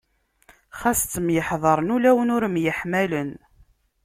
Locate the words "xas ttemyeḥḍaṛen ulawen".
0.79-2.33